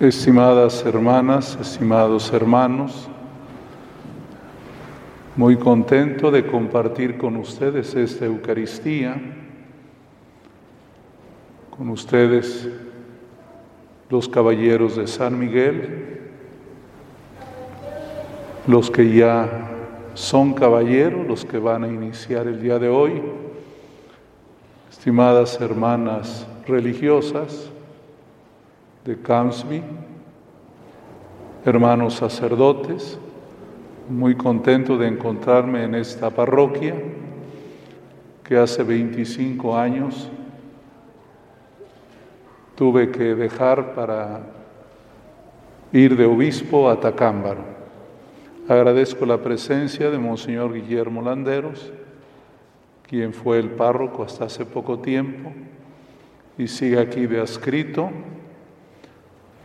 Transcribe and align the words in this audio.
Estimadas 0.00 0.84
hermanas, 0.86 1.56
estimados 1.60 2.32
hermanos, 2.32 3.08
muy 5.36 5.56
contento 5.56 6.30
de 6.30 6.46
compartir 6.46 7.18
con 7.18 7.36
ustedes 7.36 7.94
esta 7.94 8.24
Eucaristía, 8.24 9.20
con 11.76 11.90
ustedes 11.90 12.68
los 14.08 14.28
caballeros 14.28 14.96
de 14.96 15.06
San 15.06 15.38
Miguel, 15.38 16.20
los 18.66 18.90
que 18.90 19.12
ya 19.12 19.70
son 20.14 20.54
caballeros, 20.54 21.26
los 21.26 21.44
que 21.44 21.58
van 21.58 21.84
a 21.84 21.88
iniciar 21.88 22.46
el 22.48 22.60
día 22.60 22.78
de 22.78 22.88
hoy, 22.88 23.22
estimadas 24.90 25.60
hermanas 25.60 26.46
religiosas 26.66 27.71
de 29.04 29.20
Camsby, 29.20 29.82
hermanos 31.64 32.14
sacerdotes, 32.14 33.18
muy 34.08 34.36
contento 34.36 34.96
de 34.96 35.08
encontrarme 35.08 35.84
en 35.84 35.94
esta 35.94 36.30
parroquia 36.30 36.94
que 38.44 38.56
hace 38.56 38.82
25 38.82 39.76
años 39.76 40.30
tuve 42.76 43.10
que 43.10 43.34
dejar 43.34 43.94
para 43.94 44.40
ir 45.92 46.16
de 46.16 46.24
obispo 46.24 46.88
a 46.88 47.00
Tacámbaro. 47.00 47.62
Agradezco 48.68 49.26
la 49.26 49.38
presencia 49.38 50.10
de 50.10 50.18
Monseñor 50.18 50.72
Guillermo 50.72 51.22
Landeros, 51.22 51.92
quien 53.08 53.34
fue 53.34 53.58
el 53.58 53.70
párroco 53.70 54.22
hasta 54.22 54.44
hace 54.44 54.64
poco 54.64 55.00
tiempo 55.00 55.52
y 56.56 56.68
sigue 56.68 57.00
aquí 57.00 57.26
de 57.26 57.40
adscrito. 57.40 58.10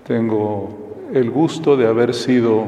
Tengo 0.07 1.09
el 1.13 1.29
gusto 1.29 1.75
de 1.75 1.85
haber 1.85 2.13
sido 2.13 2.65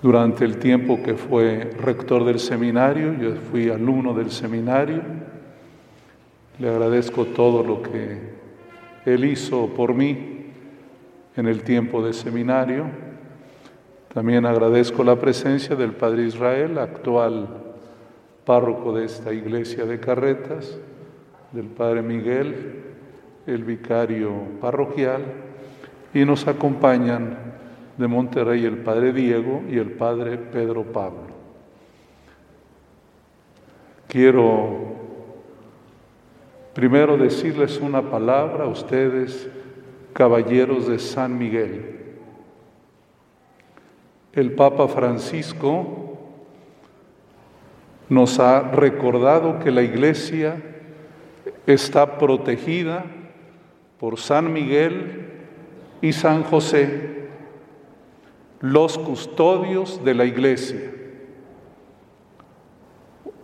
durante 0.00 0.46
el 0.46 0.56
tiempo 0.56 1.02
que 1.02 1.12
fue 1.12 1.70
rector 1.78 2.24
del 2.24 2.38
seminario, 2.40 3.12
yo 3.20 3.34
fui 3.34 3.68
alumno 3.68 4.14
del 4.14 4.30
seminario. 4.30 5.02
Le 6.58 6.70
agradezco 6.70 7.26
todo 7.26 7.62
lo 7.62 7.82
que 7.82 8.20
él 9.04 9.26
hizo 9.26 9.66
por 9.66 9.92
mí 9.92 10.46
en 11.36 11.46
el 11.46 11.62
tiempo 11.62 12.02
de 12.02 12.14
seminario. 12.14 12.86
También 14.14 14.46
agradezco 14.46 15.04
la 15.04 15.16
presencia 15.16 15.76
del 15.76 15.92
Padre 15.92 16.24
Israel, 16.24 16.78
actual 16.78 17.48
párroco 18.46 18.94
de 18.94 19.04
esta 19.04 19.34
iglesia 19.34 19.84
de 19.84 20.00
Carretas, 20.00 20.78
del 21.52 21.66
Padre 21.66 22.00
Miguel, 22.00 22.91
el 23.46 23.64
vicario 23.64 24.32
parroquial, 24.60 25.22
y 26.14 26.24
nos 26.24 26.46
acompañan 26.46 27.36
de 27.96 28.06
Monterrey 28.06 28.64
el 28.64 28.78
Padre 28.78 29.12
Diego 29.12 29.62
y 29.68 29.78
el 29.78 29.92
Padre 29.92 30.36
Pedro 30.36 30.84
Pablo. 30.84 31.32
Quiero 34.08 34.92
primero 36.74 37.16
decirles 37.16 37.78
una 37.80 38.02
palabra 38.02 38.64
a 38.64 38.68
ustedes, 38.68 39.48
caballeros 40.12 40.86
de 40.86 40.98
San 40.98 41.38
Miguel. 41.38 42.00
El 44.32 44.52
Papa 44.52 44.88
Francisco 44.88 46.18
nos 48.08 48.38
ha 48.38 48.60
recordado 48.70 49.58
que 49.58 49.70
la 49.70 49.82
iglesia 49.82 50.62
está 51.66 52.18
protegida 52.18 53.04
por 54.02 54.18
San 54.18 54.52
Miguel 54.52 55.28
y 56.00 56.12
San 56.12 56.42
José, 56.42 57.28
los 58.58 58.98
custodios 58.98 60.04
de 60.04 60.12
la 60.12 60.24
iglesia. 60.24 60.90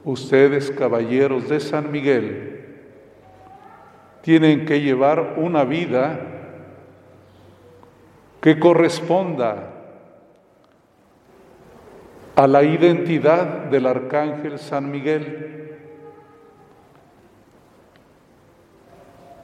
Ustedes, 0.02 0.72
caballeros 0.72 1.48
de 1.48 1.60
San 1.60 1.92
Miguel, 1.92 2.66
tienen 4.22 4.66
que 4.66 4.80
llevar 4.80 5.34
una 5.36 5.62
vida 5.62 6.18
que 8.40 8.58
corresponda 8.58 9.74
a 12.34 12.48
la 12.48 12.64
identidad 12.64 13.66
del 13.66 13.86
arcángel 13.86 14.58
San 14.58 14.90
Miguel. 14.90 15.57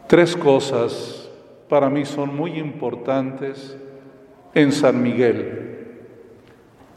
Tres 0.07 0.37
cosas 0.37 1.31
para 1.69 1.89
mí 1.89 2.05
son 2.05 2.37
muy 2.37 2.59
importantes 2.59 3.77
en 4.55 4.71
San 4.71 5.03
Miguel. 5.03 5.87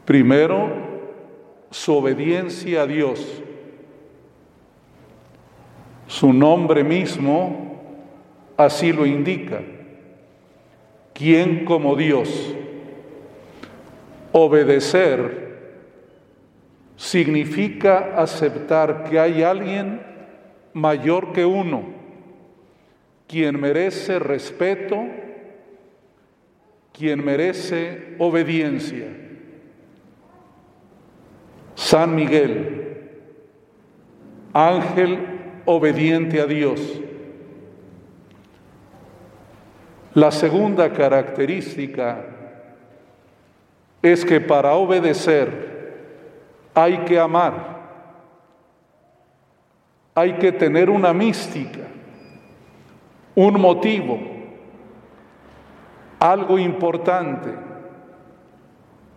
Primero, 0.04 0.70
su 1.70 1.94
obediencia 1.94 2.82
a 2.82 2.86
Dios. 2.86 3.42
Su 6.06 6.32
nombre 6.32 6.84
mismo 6.84 7.82
así 8.56 8.92
lo 8.92 9.04
indica. 9.04 9.60
¿Quién 11.12 11.64
como 11.64 11.96
Dios? 11.96 12.54
Obedecer 14.32 15.48
significa 16.96 18.14
aceptar 18.16 19.04
que 19.04 19.18
hay 19.18 19.42
alguien 19.42 20.00
mayor 20.72 21.32
que 21.32 21.44
uno, 21.44 21.97
quien 23.28 23.60
merece 23.60 24.18
respeto, 24.18 25.04
quien 26.92 27.24
merece 27.24 28.16
obediencia. 28.18 29.06
San 31.74 32.14
Miguel, 32.14 33.10
ángel 34.52 35.18
obediente 35.66 36.40
a 36.40 36.46
Dios. 36.46 36.80
La 40.14 40.32
segunda 40.32 40.92
característica 40.92 42.24
es 44.02 44.24
que 44.24 44.40
para 44.40 44.74
obedecer 44.74 45.68
hay 46.74 46.98
que 47.04 47.18
amar, 47.18 47.78
hay 50.14 50.32
que 50.34 50.50
tener 50.50 50.90
una 50.90 51.12
mística, 51.12 51.80
un 53.38 53.60
motivo, 53.60 54.18
algo 56.18 56.58
importante 56.58 57.50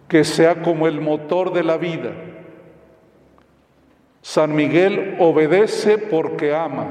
que 0.07 0.23
sea 0.23 0.61
como 0.61 0.85
el 0.85 1.01
motor 1.01 1.51
de 1.51 1.63
la 1.63 1.77
vida. 1.77 2.11
San 4.21 4.53
Miguel 4.53 5.17
obedece 5.19 5.97
porque 5.97 6.53
ama, 6.53 6.85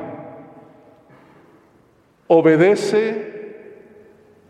obedece 2.27 3.79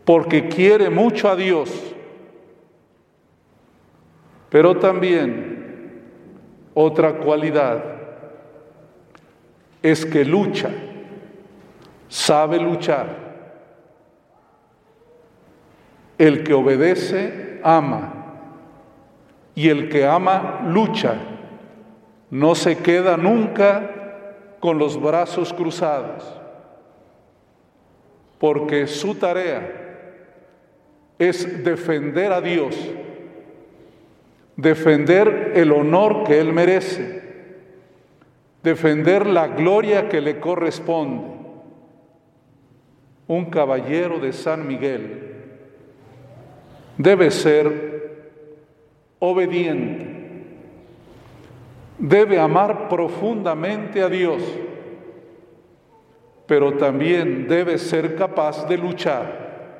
porque 0.03 0.47
quiere 0.47 0.89
mucho 0.89 1.29
a 1.29 1.35
Dios, 1.35 1.69
pero 4.49 4.79
también 4.79 6.01
otra 6.73 7.19
cualidad 7.19 7.83
es 9.83 10.03
que 10.03 10.25
lucha, 10.25 10.71
sabe 12.11 12.59
luchar. 12.59 13.07
El 16.17 16.43
que 16.43 16.53
obedece, 16.53 17.61
ama. 17.63 18.13
Y 19.55 19.69
el 19.69 19.89
que 19.89 20.05
ama, 20.05 20.61
lucha. 20.65 21.15
No 22.29 22.53
se 22.53 22.77
queda 22.77 23.17
nunca 23.17 23.89
con 24.59 24.77
los 24.77 25.01
brazos 25.01 25.53
cruzados. 25.53 26.37
Porque 28.37 28.85
su 28.87 29.15
tarea 29.15 29.71
es 31.17 31.63
defender 31.63 32.31
a 32.33 32.41
Dios 32.41 32.75
defender 34.61 35.53
el 35.55 35.71
honor 35.71 36.23
que 36.23 36.39
Él 36.39 36.53
merece, 36.53 37.21
defender 38.61 39.25
la 39.25 39.47
gloria 39.47 40.07
que 40.07 40.21
le 40.21 40.39
corresponde. 40.39 41.30
Un 43.31 43.45
caballero 43.45 44.19
de 44.19 44.33
San 44.33 44.67
Miguel 44.67 45.35
debe 46.97 47.31
ser 47.31 48.33
obediente, 49.19 50.05
debe 51.97 52.37
amar 52.37 52.89
profundamente 52.89 54.01
a 54.01 54.09
Dios, 54.09 54.43
pero 56.45 56.73
también 56.73 57.47
debe 57.47 57.77
ser 57.77 58.17
capaz 58.17 58.67
de 58.67 58.77
luchar, 58.77 59.79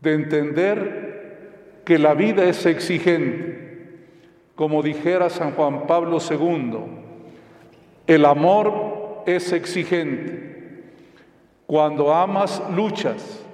de 0.00 0.14
entender 0.14 1.82
que 1.84 1.98
la 1.98 2.14
vida 2.14 2.44
es 2.44 2.64
exigente. 2.64 3.98
Como 4.54 4.82
dijera 4.82 5.28
San 5.28 5.52
Juan 5.52 5.86
Pablo 5.86 6.16
II, 6.16 6.78
el 8.06 8.24
amor 8.24 9.24
es 9.26 9.52
exigente. 9.52 10.47
Cuando 11.68 12.14
amas, 12.14 12.62
luchas, 12.74 13.44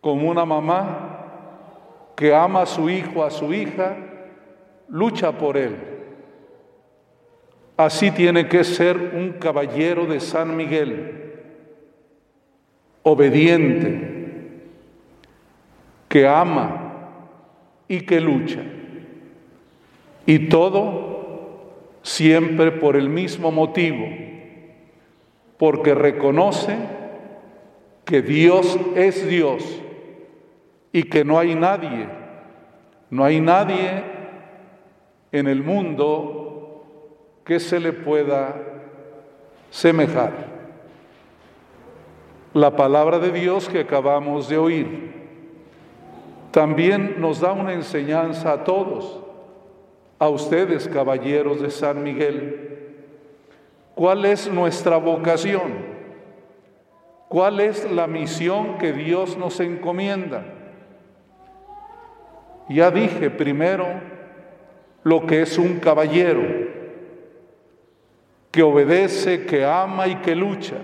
como 0.00 0.30
una 0.30 0.46
mamá 0.46 1.18
que 2.16 2.34
ama 2.34 2.62
a 2.62 2.66
su 2.66 2.88
hijo, 2.88 3.22
a 3.22 3.30
su 3.30 3.52
hija, 3.52 3.98
lucha 4.88 5.30
por 5.30 5.58
él. 5.58 5.76
Así 7.76 8.10
tiene 8.10 8.48
que 8.48 8.64
ser 8.64 8.96
un 8.96 9.32
caballero 9.32 10.06
de 10.06 10.20
San 10.20 10.56
Miguel, 10.56 11.34
obediente, 13.02 14.62
que 16.08 16.26
ama 16.26 16.94
y 17.88 18.00
que 18.06 18.22
lucha. 18.22 18.62
Y 20.24 20.48
todo 20.48 21.74
siempre 22.00 22.72
por 22.72 22.96
el 22.96 23.10
mismo 23.10 23.52
motivo, 23.52 24.29
porque 25.60 25.94
reconoce 25.94 26.74
que 28.06 28.22
Dios 28.22 28.78
es 28.96 29.28
Dios 29.28 29.62
y 30.90 31.02
que 31.02 31.22
no 31.22 31.38
hay 31.38 31.54
nadie, 31.54 32.08
no 33.10 33.24
hay 33.26 33.42
nadie 33.42 34.02
en 35.30 35.46
el 35.46 35.62
mundo 35.62 36.86
que 37.44 37.60
se 37.60 37.78
le 37.78 37.92
pueda 37.92 38.56
semejar. 39.68 40.32
La 42.54 42.74
palabra 42.74 43.18
de 43.18 43.30
Dios 43.30 43.68
que 43.68 43.80
acabamos 43.80 44.48
de 44.48 44.56
oír 44.56 45.12
también 46.52 47.16
nos 47.20 47.38
da 47.38 47.52
una 47.52 47.74
enseñanza 47.74 48.52
a 48.52 48.64
todos, 48.64 49.20
a 50.18 50.26
ustedes 50.30 50.88
caballeros 50.88 51.60
de 51.60 51.70
San 51.70 52.02
Miguel. 52.02 52.69
¿Cuál 54.00 54.24
es 54.24 54.50
nuestra 54.50 54.96
vocación? 54.96 55.74
¿Cuál 57.28 57.60
es 57.60 57.92
la 57.92 58.06
misión 58.06 58.78
que 58.78 58.94
Dios 58.94 59.36
nos 59.36 59.60
encomienda? 59.60 60.42
Ya 62.70 62.90
dije 62.90 63.28
primero 63.28 63.84
lo 65.02 65.26
que 65.26 65.42
es 65.42 65.58
un 65.58 65.80
caballero, 65.80 66.40
que 68.50 68.62
obedece, 68.62 69.44
que 69.44 69.66
ama 69.66 70.06
y 70.06 70.14
que 70.22 70.34
lucha, 70.34 70.76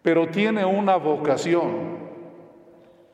pero 0.00 0.28
tiene 0.28 0.64
una 0.64 0.96
vocación, 0.96 1.98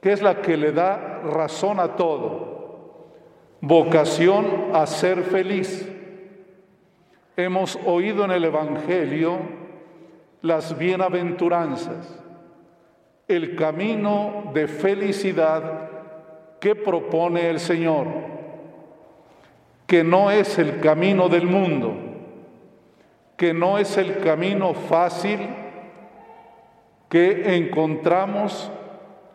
que 0.00 0.12
es 0.12 0.22
la 0.22 0.40
que 0.40 0.56
le 0.56 0.70
da 0.70 1.22
razón 1.24 1.80
a 1.80 1.96
todo, 1.96 3.16
vocación 3.60 4.70
a 4.74 4.86
ser 4.86 5.24
feliz. 5.24 5.96
Hemos 7.40 7.78
oído 7.86 8.26
en 8.26 8.32
el 8.32 8.44
Evangelio 8.44 9.38
las 10.42 10.76
bienaventuranzas, 10.76 12.22
el 13.26 13.56
camino 13.56 14.50
de 14.52 14.68
felicidad 14.68 15.88
que 16.60 16.74
propone 16.74 17.48
el 17.48 17.58
Señor, 17.58 18.08
que 19.86 20.04
no 20.04 20.30
es 20.30 20.58
el 20.58 20.80
camino 20.80 21.30
del 21.30 21.46
mundo, 21.46 21.94
que 23.38 23.54
no 23.54 23.78
es 23.78 23.96
el 23.96 24.18
camino 24.18 24.74
fácil 24.74 25.40
que 27.08 27.56
encontramos 27.56 28.70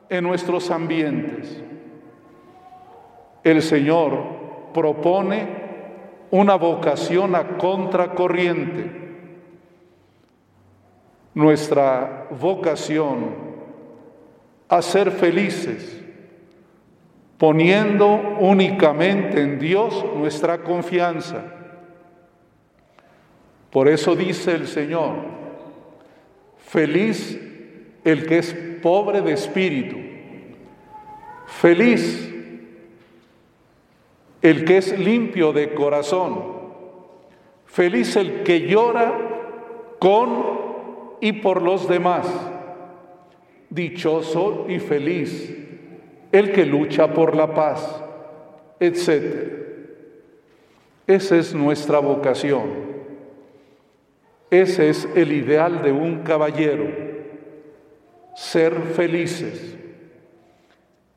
en 0.10 0.24
nuestros 0.24 0.70
ambientes. 0.70 1.60
El 3.44 3.64
Señor 3.64 4.14
propone 4.76 5.55
una 6.36 6.56
vocación 6.56 7.34
a 7.34 7.58
contracorriente. 7.58 8.92
Nuestra 11.34 12.28
vocación 12.30 13.36
a 14.68 14.82
ser 14.82 15.12
felices, 15.12 16.02
poniendo 17.38 18.38
únicamente 18.40 19.42
en 19.42 19.60
Dios 19.60 20.06
nuestra 20.16 20.62
confianza. 20.62 21.44
Por 23.70 23.88
eso 23.88 24.16
dice 24.16 24.56
el 24.56 24.68
Señor, 24.68 25.16
feliz 26.58 27.40
el 28.04 28.26
que 28.26 28.40
es 28.40 28.54
pobre 28.82 29.22
de 29.22 29.34
espíritu, 29.34 29.98
feliz 31.48 32.35
el 34.46 34.64
que 34.64 34.78
es 34.78 35.00
limpio 35.00 35.54
de 35.54 35.74
corazón, 35.74 36.40
feliz 37.66 38.16
el 38.16 38.44
que 38.44 38.68
llora 38.68 39.12
con 39.98 41.18
y 41.20 41.32
por 41.32 41.64
los 41.64 41.88
demás, 41.88 42.28
dichoso 43.72 44.68
y 44.70 44.78
feliz 44.78 45.52
el 46.32 46.52
que 46.52 46.64
lucha 46.64 47.12
por 47.12 47.36
la 47.36 47.56
paz, 47.56 48.04
etc. 48.80 49.52
Esa 51.08 51.38
es 51.38 51.56
nuestra 51.56 51.98
vocación. 51.98 52.70
Ese 54.52 54.90
es 54.90 55.10
el 55.16 55.32
ideal 55.32 55.82
de 55.82 55.92
un 55.92 56.20
caballero, 56.20 56.86
ser 58.36 58.76
felices, 58.94 59.76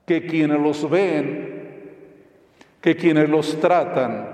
que 0.07 0.25
quienes 0.25 0.59
los 0.59 0.89
ven, 0.89 1.48
que 2.89 2.97
quienes 2.97 3.29
los 3.29 3.61
tratan, 3.61 4.27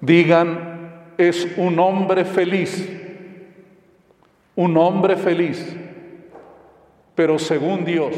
digan, 0.00 1.12
es 1.18 1.46
un 1.58 1.78
hombre 1.78 2.24
feliz, 2.24 2.90
un 4.56 4.74
hombre 4.78 5.16
feliz, 5.16 5.76
pero 7.14 7.38
según 7.38 7.84
Dios, 7.84 8.14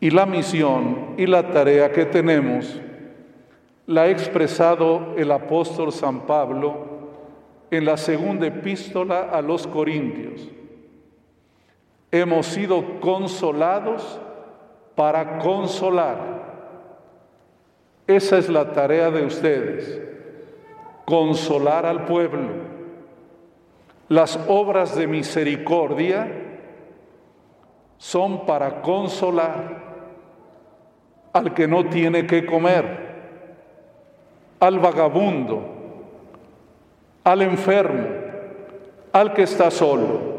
y 0.00 0.10
la 0.10 0.26
misión 0.26 1.14
y 1.16 1.26
la 1.26 1.52
tarea 1.52 1.92
que 1.92 2.04
tenemos 2.04 2.80
la 3.86 4.02
ha 4.02 4.08
expresado 4.08 5.14
el 5.16 5.30
apóstol 5.30 5.92
San 5.92 6.22
Pablo 6.22 7.12
en 7.70 7.84
la 7.84 7.96
segunda 7.96 8.44
epístola 8.48 9.30
a 9.30 9.40
los 9.40 9.68
Corintios. 9.68 10.48
Hemos 12.10 12.46
sido 12.46 12.98
consolados 12.98 14.20
para 14.96 15.38
consolar. 15.38 16.55
Esa 18.06 18.38
es 18.38 18.48
la 18.48 18.72
tarea 18.72 19.10
de 19.10 19.24
ustedes, 19.24 20.00
consolar 21.04 21.86
al 21.86 22.04
pueblo. 22.04 22.48
Las 24.08 24.38
obras 24.46 24.94
de 24.94 25.08
misericordia 25.08 26.30
son 27.98 28.46
para 28.46 28.80
consolar 28.80 29.84
al 31.32 31.52
que 31.52 31.66
no 31.66 31.88
tiene 31.88 32.26
que 32.26 32.46
comer, 32.46 32.84
al 34.60 34.78
vagabundo, 34.78 35.74
al 37.24 37.42
enfermo, 37.42 38.06
al 39.12 39.32
que 39.32 39.42
está 39.42 39.70
solo. 39.70 40.36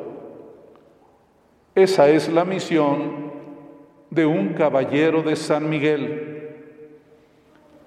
Esa 1.75 2.07
es 2.07 2.29
la 2.29 2.45
misión 2.45 3.31
de 4.09 4.25
un 4.25 4.53
caballero 4.53 5.21
de 5.21 5.35
San 5.35 5.69
Miguel. 5.69 6.36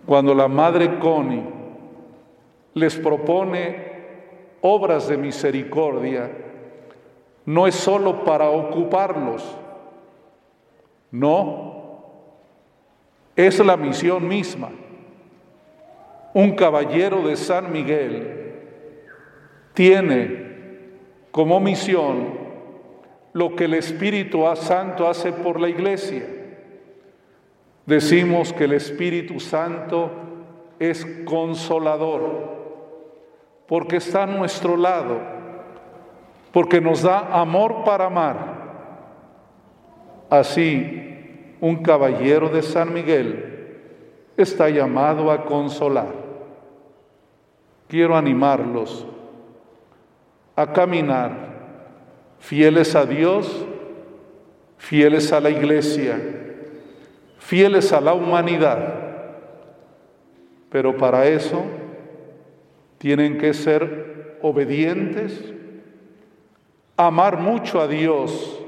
Cuando 0.06 0.34
la 0.34 0.48
Madre 0.48 0.98
Coni 0.98 1.42
les 2.74 2.96
propone 2.96 3.90
obras 4.60 5.08
de 5.08 5.16
misericordia, 5.16 6.30
no 7.46 7.66
es 7.66 7.74
solo 7.74 8.24
para 8.24 8.50
ocuparlos, 8.50 9.44
no, 11.10 11.70
es 13.34 13.58
la 13.64 13.76
misión 13.76 14.26
misma. 14.28 14.70
Un 16.32 16.52
caballero 16.52 17.22
de 17.22 17.36
San 17.36 17.72
Miguel 17.72 18.54
tiene 19.74 20.50
como 21.30 21.58
misión 21.58 22.38
lo 23.32 23.54
que 23.56 23.64
el 23.64 23.74
Espíritu 23.74 24.44
Santo 24.56 25.08
hace 25.08 25.32
por 25.32 25.60
la 25.60 25.68
iglesia. 25.68 26.39
Decimos 27.90 28.52
que 28.52 28.66
el 28.66 28.74
Espíritu 28.74 29.40
Santo 29.40 30.12
es 30.78 31.04
consolador, 31.24 32.22
porque 33.66 33.96
está 33.96 34.22
a 34.22 34.26
nuestro 34.26 34.76
lado, 34.76 35.18
porque 36.52 36.80
nos 36.80 37.02
da 37.02 37.18
amor 37.32 37.82
para 37.82 38.06
amar. 38.06 38.60
Así 40.30 41.56
un 41.60 41.82
caballero 41.82 42.48
de 42.48 42.62
San 42.62 42.94
Miguel 42.94 43.80
está 44.36 44.70
llamado 44.70 45.28
a 45.28 45.44
consolar. 45.44 46.14
Quiero 47.88 48.16
animarlos 48.16 49.04
a 50.54 50.72
caminar 50.72 51.32
fieles 52.38 52.94
a 52.94 53.04
Dios, 53.04 53.66
fieles 54.78 55.32
a 55.32 55.40
la 55.40 55.50
iglesia, 55.50 56.39
fieles 57.50 57.92
a 57.92 58.00
la 58.00 58.14
humanidad. 58.14 58.78
Pero 60.70 60.96
para 60.96 61.26
eso 61.26 61.64
tienen 62.98 63.38
que 63.38 63.52
ser 63.52 64.38
obedientes, 64.40 65.52
amar 66.96 67.38
mucho 67.40 67.80
a 67.80 67.88
Dios, 67.88 68.60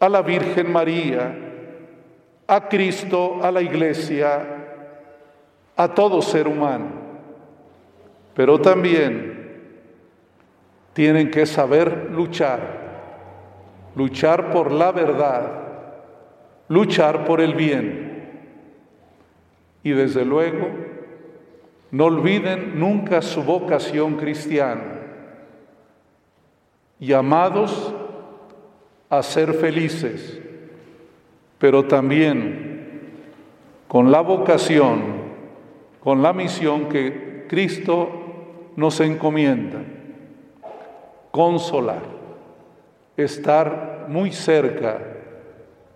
a 0.00 0.08
la 0.08 0.22
Virgen 0.22 0.72
María, 0.72 1.38
a 2.48 2.68
Cristo, 2.68 3.38
a 3.40 3.52
la 3.52 3.62
Iglesia, 3.62 4.44
a 5.76 5.94
todo 5.94 6.20
ser 6.20 6.48
humano. 6.48 6.86
Pero 8.34 8.60
también 8.60 9.60
tienen 10.94 11.30
que 11.30 11.46
saber 11.46 12.08
luchar, 12.10 12.58
luchar 13.94 14.50
por 14.50 14.72
la 14.72 14.90
verdad, 14.90 15.62
luchar 16.68 17.24
por 17.24 17.40
el 17.40 17.54
bien. 17.54 18.12
Y 19.82 19.90
desde 19.90 20.24
luego, 20.24 20.68
no 21.90 22.06
olviden 22.06 22.78
nunca 22.78 23.20
su 23.20 23.42
vocación 23.42 24.16
cristiana 24.16 25.00
llamados 26.98 27.92
a 29.10 29.22
ser 29.22 29.54
felices, 29.54 30.40
pero 31.58 31.84
también 31.84 33.10
con 33.88 34.12
la 34.12 34.20
vocación, 34.20 35.02
con 36.00 36.22
la 36.22 36.32
misión 36.32 36.88
que 36.88 37.46
Cristo 37.48 38.08
nos 38.76 39.00
encomienda, 39.00 39.80
consolar, 41.30 42.02
estar 43.16 44.06
muy 44.08 44.32
cerca 44.32 44.98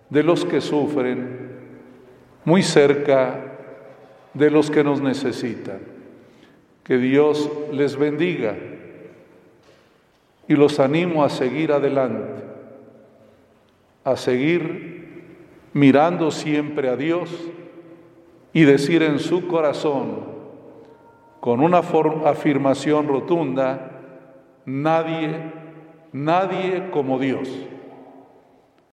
de 0.09 0.23
los 0.23 0.45
que 0.45 0.61
sufren, 0.61 1.47
muy 2.45 2.63
cerca 2.63 3.43
de 4.33 4.51
los 4.51 4.71
que 4.71 4.83
nos 4.83 5.01
necesitan. 5.01 5.79
Que 6.83 6.97
Dios 6.97 7.49
les 7.73 7.97
bendiga 7.97 8.55
y 10.47 10.55
los 10.55 10.79
animo 10.79 11.23
a 11.23 11.29
seguir 11.29 11.73
adelante, 11.73 12.43
a 14.05 14.15
seguir 14.15 15.25
mirando 15.73 16.31
siempre 16.31 16.87
a 16.87 16.95
Dios 16.95 17.29
y 18.53 18.63
decir 18.63 19.03
en 19.03 19.19
su 19.19 19.47
corazón, 19.47 20.37
con 21.41 21.59
una 21.59 21.79
afirmación 21.79 23.07
rotunda, 23.07 23.91
nadie, 24.65 25.51
nadie 26.13 26.89
como 26.91 27.19
Dios. 27.19 27.49